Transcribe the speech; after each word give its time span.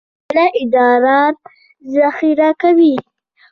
مثانه 0.31 0.45
ادرار 0.63 1.33
ذخیره 1.95 2.49
کوي 2.61 2.95